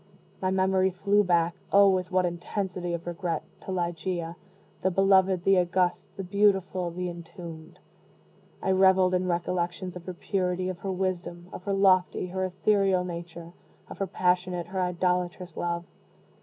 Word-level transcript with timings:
My 0.41 0.49
memory 0.49 0.89
flew 0.89 1.23
back 1.23 1.53
(oh, 1.71 1.87
with 1.87 2.09
what 2.11 2.25
intensity 2.25 2.95
of 2.95 3.05
regret!) 3.05 3.43
to 3.65 3.71
Ligeia, 3.71 4.35
the 4.81 4.89
beloved, 4.89 5.43
the 5.43 5.59
august, 5.59 6.07
the 6.17 6.23
beautiful, 6.23 6.89
the 6.89 7.07
entombed. 7.07 7.77
I 8.63 8.71
reveled 8.71 9.13
in 9.13 9.27
recollections 9.27 9.95
of 9.95 10.07
her 10.07 10.15
purity, 10.15 10.69
of 10.69 10.79
her 10.79 10.91
wisdom, 10.91 11.49
of 11.53 11.65
her 11.65 11.73
lofty 11.73 12.25
her 12.29 12.43
ethereal 12.43 13.03
nature, 13.03 13.53
of 13.89 13.99
her 13.99 14.07
passionate, 14.07 14.65
her 14.65 14.81
idolatrous 14.81 15.55
love. 15.55 15.85